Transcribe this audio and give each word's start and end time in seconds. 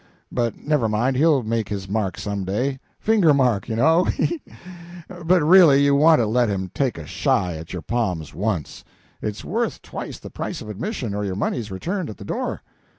But 0.31 0.57
never 0.57 0.89
mind; 0.89 1.15
he'll 1.15 1.43
make 1.43 1.69
his 1.69 1.87
mark 1.87 2.17
some 2.17 2.43
day 2.43 2.79
finger 2.99 3.35
mark, 3.35 3.69
you 3.69 3.75
know, 3.75 4.05
he 4.05 4.25
he! 4.25 4.41
But 5.23 5.43
really, 5.43 5.83
you 5.83 5.93
want 5.93 6.17
to 6.19 6.25
let 6.25 6.49
him 6.49 6.71
take 6.73 6.97
a 6.97 7.05
shy 7.05 7.53
at 7.55 7.71
your 7.71 7.83
palms 7.83 8.33
once; 8.33 8.83
it's 9.21 9.45
worth 9.45 9.83
twice 9.83 10.17
the 10.17 10.31
price 10.31 10.59
of 10.59 10.69
admission 10.69 11.13
or 11.13 11.23
your 11.23 11.35
money's 11.35 11.69
returned 11.69 12.09
at 12.09 12.17
the 12.17 12.25
door. 12.25 12.63